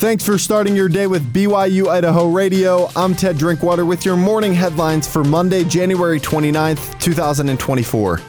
Thanks 0.00 0.24
for 0.24 0.38
starting 0.38 0.74
your 0.74 0.88
day 0.88 1.06
with 1.06 1.30
BYU 1.30 1.88
Idaho 1.88 2.30
Radio. 2.30 2.88
I'm 2.96 3.14
Ted 3.14 3.36
Drinkwater 3.36 3.84
with 3.84 4.06
your 4.06 4.16
morning 4.16 4.54
headlines 4.54 5.06
for 5.06 5.22
Monday, 5.22 5.62
January 5.62 6.18
29th, 6.18 6.98
2024. 6.98 8.22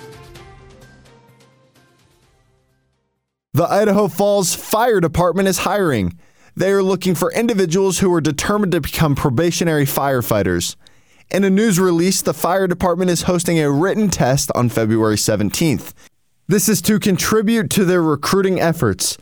The 3.53 3.63
Idaho 3.63 4.09
Falls 4.09 4.53
Fire 4.53 4.99
Department 4.99 5.47
is 5.47 5.59
hiring. 5.59 6.19
They 6.57 6.73
are 6.73 6.83
looking 6.83 7.15
for 7.15 7.31
individuals 7.31 7.99
who 7.99 8.13
are 8.13 8.19
determined 8.19 8.73
to 8.73 8.81
become 8.81 9.15
probationary 9.15 9.85
firefighters. 9.85 10.75
In 11.29 11.45
a 11.45 11.49
news 11.49 11.79
release, 11.79 12.21
the 12.21 12.33
fire 12.33 12.67
department 12.67 13.11
is 13.11 13.21
hosting 13.21 13.61
a 13.61 13.71
written 13.71 14.09
test 14.09 14.51
on 14.55 14.67
February 14.67 15.15
17th. 15.15 15.93
This 16.49 16.67
is 16.67 16.81
to 16.81 16.99
contribute 16.99 17.69
to 17.69 17.85
their 17.85 18.03
recruiting 18.03 18.59
efforts. 18.59 19.17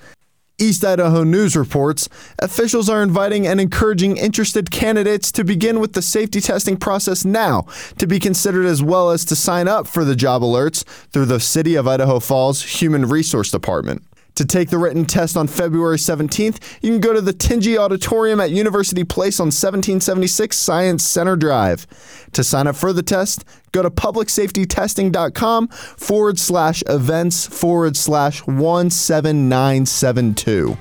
East 0.59 0.83
Idaho 0.83 1.23
News 1.23 1.55
reports 1.55 2.09
officials 2.39 2.89
are 2.89 3.01
inviting 3.01 3.47
and 3.47 3.61
encouraging 3.61 4.17
interested 4.17 4.69
candidates 4.71 5.31
to 5.31 5.43
begin 5.43 5.79
with 5.79 5.93
the 5.93 6.01
safety 6.01 6.41
testing 6.41 6.77
process 6.77 7.23
now 7.23 7.65
to 7.97 8.05
be 8.05 8.19
considered 8.19 8.65
as 8.65 8.83
well 8.83 9.09
as 9.09 9.23
to 9.25 9.35
sign 9.35 9.67
up 9.67 9.87
for 9.87 10.03
the 10.03 10.15
job 10.15 10.41
alerts 10.41 10.83
through 11.11 11.25
the 11.25 11.39
City 11.39 11.75
of 11.75 11.87
Idaho 11.87 12.19
Falls 12.19 12.81
Human 12.81 13.05
Resource 13.05 13.51
Department. 13.51 14.03
To 14.39 14.45
take 14.45 14.69
the 14.69 14.77
written 14.77 15.03
test 15.03 15.35
on 15.35 15.47
February 15.47 15.97
17th, 15.97 16.59
you 16.81 16.91
can 16.91 17.01
go 17.01 17.11
to 17.11 17.19
the 17.19 17.33
Tingey 17.33 17.77
Auditorium 17.77 18.39
at 18.39 18.51
University 18.51 19.03
Place 19.03 19.37
on 19.41 19.47
1776 19.47 20.55
Science 20.55 21.03
Center 21.03 21.35
Drive. 21.35 21.85
To 22.31 22.41
sign 22.41 22.65
up 22.65 22.77
for 22.77 22.93
the 22.93 23.03
test, 23.03 23.43
go 23.73 23.83
to 23.83 23.89
publicsafetytesting.com 23.89 25.67
forward 25.67 26.39
slash 26.39 26.81
events 26.87 27.47
forward 27.47 27.97
slash 27.97 28.41
17972. 28.43 30.77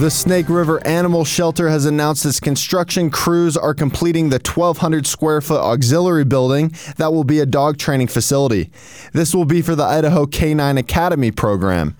The 0.00 0.10
Snake 0.10 0.48
River 0.48 0.80
Animal 0.86 1.26
Shelter 1.26 1.68
has 1.68 1.84
announced 1.84 2.24
its 2.24 2.40
construction 2.40 3.10
crews 3.10 3.54
are 3.54 3.74
completing 3.74 4.30
the 4.30 4.36
1,200 4.36 5.06
square 5.06 5.42
foot 5.42 5.60
auxiliary 5.60 6.24
building 6.24 6.74
that 6.96 7.12
will 7.12 7.22
be 7.22 7.38
a 7.38 7.44
dog 7.44 7.76
training 7.76 8.06
facility. 8.06 8.70
This 9.12 9.34
will 9.34 9.44
be 9.44 9.60
for 9.60 9.74
the 9.74 9.84
Idaho 9.84 10.24
Canine 10.24 10.78
Academy 10.78 11.30
program. 11.30 11.98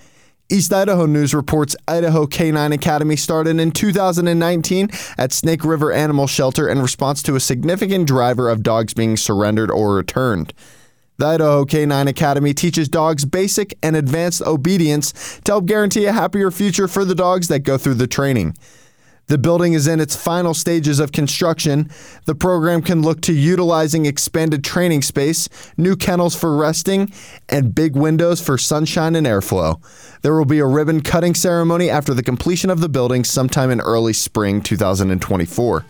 East 0.48 0.72
Idaho 0.72 1.04
News 1.04 1.34
reports 1.34 1.76
Idaho 1.86 2.26
Canine 2.26 2.72
Academy 2.72 3.16
started 3.16 3.60
in 3.60 3.70
2019 3.70 4.88
at 5.18 5.34
Snake 5.34 5.62
River 5.62 5.92
Animal 5.92 6.26
Shelter 6.26 6.70
in 6.70 6.80
response 6.80 7.22
to 7.24 7.36
a 7.36 7.40
significant 7.40 8.06
driver 8.06 8.48
of 8.48 8.62
dogs 8.62 8.94
being 8.94 9.18
surrendered 9.18 9.70
or 9.70 9.94
returned. 9.96 10.54
The 11.20 11.26
Idaho 11.26 11.66
Canine 11.66 12.08
Academy 12.08 12.54
teaches 12.54 12.88
dogs 12.88 13.26
basic 13.26 13.76
and 13.82 13.94
advanced 13.94 14.40
obedience 14.40 15.38
to 15.44 15.52
help 15.52 15.66
guarantee 15.66 16.06
a 16.06 16.12
happier 16.12 16.50
future 16.50 16.88
for 16.88 17.04
the 17.04 17.14
dogs 17.14 17.48
that 17.48 17.58
go 17.58 17.76
through 17.76 17.96
the 17.96 18.06
training. 18.06 18.56
The 19.26 19.36
building 19.36 19.74
is 19.74 19.86
in 19.86 20.00
its 20.00 20.16
final 20.16 20.54
stages 20.54 20.98
of 20.98 21.12
construction. 21.12 21.90
The 22.24 22.34
program 22.34 22.80
can 22.80 23.02
look 23.02 23.20
to 23.22 23.34
utilizing 23.34 24.06
expanded 24.06 24.64
training 24.64 25.02
space, 25.02 25.50
new 25.76 25.94
kennels 25.94 26.34
for 26.34 26.56
resting, 26.56 27.12
and 27.50 27.74
big 27.74 27.96
windows 27.96 28.40
for 28.40 28.56
sunshine 28.56 29.14
and 29.14 29.26
airflow. 29.26 29.78
There 30.22 30.34
will 30.34 30.46
be 30.46 30.60
a 30.60 30.66
ribbon 30.66 31.02
cutting 31.02 31.34
ceremony 31.34 31.90
after 31.90 32.14
the 32.14 32.22
completion 32.22 32.70
of 32.70 32.80
the 32.80 32.88
building 32.88 33.24
sometime 33.24 33.70
in 33.70 33.82
early 33.82 34.14
spring 34.14 34.62
2024. 34.62 35.84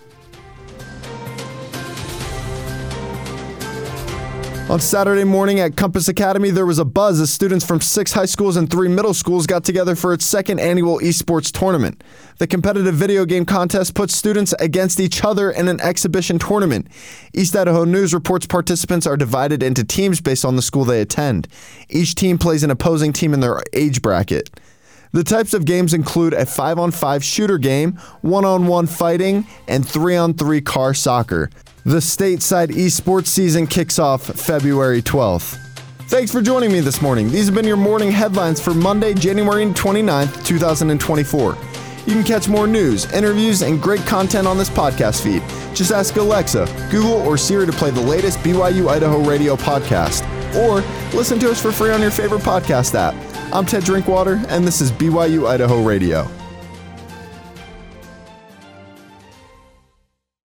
On 4.70 4.78
Saturday 4.78 5.24
morning 5.24 5.58
at 5.58 5.76
Compass 5.76 6.06
Academy, 6.06 6.50
there 6.50 6.64
was 6.64 6.78
a 6.78 6.84
buzz 6.84 7.20
as 7.20 7.32
students 7.32 7.64
from 7.64 7.80
six 7.80 8.12
high 8.12 8.26
schools 8.26 8.56
and 8.56 8.70
three 8.70 8.86
middle 8.86 9.14
schools 9.14 9.44
got 9.44 9.64
together 9.64 9.96
for 9.96 10.12
its 10.12 10.24
second 10.24 10.60
annual 10.60 11.00
esports 11.00 11.50
tournament. 11.50 12.04
The 12.38 12.46
competitive 12.46 12.94
video 12.94 13.24
game 13.24 13.44
contest 13.44 13.96
puts 13.96 14.14
students 14.14 14.54
against 14.60 15.00
each 15.00 15.24
other 15.24 15.50
in 15.50 15.66
an 15.66 15.80
exhibition 15.80 16.38
tournament. 16.38 16.86
East 17.34 17.56
Idaho 17.56 17.82
News 17.82 18.14
reports 18.14 18.46
participants 18.46 19.08
are 19.08 19.16
divided 19.16 19.64
into 19.64 19.82
teams 19.82 20.20
based 20.20 20.44
on 20.44 20.54
the 20.54 20.62
school 20.62 20.84
they 20.84 21.00
attend. 21.00 21.48
Each 21.88 22.14
team 22.14 22.38
plays 22.38 22.62
an 22.62 22.70
opposing 22.70 23.12
team 23.12 23.34
in 23.34 23.40
their 23.40 23.60
age 23.72 24.00
bracket. 24.02 24.50
The 25.10 25.24
types 25.24 25.52
of 25.52 25.64
games 25.64 25.92
include 25.92 26.32
a 26.32 26.46
5 26.46 26.78
on 26.78 26.92
5 26.92 27.24
shooter 27.24 27.58
game, 27.58 27.94
1 28.20 28.44
on 28.44 28.68
1 28.68 28.86
fighting, 28.86 29.48
and 29.66 29.84
3 29.84 30.14
on 30.14 30.34
3 30.34 30.60
car 30.60 30.94
soccer. 30.94 31.50
The 31.84 31.96
stateside 31.96 32.68
esports 32.68 33.28
season 33.28 33.66
kicks 33.66 33.98
off 33.98 34.22
February 34.22 35.00
12th. 35.00 35.56
Thanks 36.10 36.30
for 36.30 36.42
joining 36.42 36.70
me 36.70 36.80
this 36.80 37.00
morning. 37.00 37.30
These 37.30 37.46
have 37.46 37.54
been 37.54 37.66
your 37.66 37.78
morning 37.78 38.10
headlines 38.10 38.60
for 38.60 38.74
Monday, 38.74 39.14
January 39.14 39.64
29th, 39.64 40.44
2024. 40.44 41.56
You 42.06 42.12
can 42.12 42.22
catch 42.22 42.48
more 42.48 42.66
news, 42.66 43.10
interviews, 43.12 43.62
and 43.62 43.80
great 43.80 44.00
content 44.00 44.46
on 44.46 44.58
this 44.58 44.68
podcast 44.68 45.22
feed. 45.22 45.42
Just 45.74 45.90
ask 45.90 46.16
Alexa, 46.16 46.66
Google, 46.90 47.14
or 47.26 47.38
Siri 47.38 47.64
to 47.64 47.72
play 47.72 47.90
the 47.90 48.00
latest 48.00 48.38
BYU 48.40 48.88
Idaho 48.88 49.22
radio 49.22 49.56
podcast, 49.56 50.22
or 50.54 50.82
listen 51.16 51.38
to 51.38 51.50
us 51.50 51.62
for 51.62 51.72
free 51.72 51.92
on 51.92 52.02
your 52.02 52.10
favorite 52.10 52.42
podcast 52.42 52.94
app. 52.94 53.14
I'm 53.54 53.64
Ted 53.64 53.84
Drinkwater, 53.84 54.42
and 54.48 54.66
this 54.66 54.82
is 54.82 54.92
BYU 54.92 55.48
Idaho 55.48 55.82
Radio. 55.82 56.28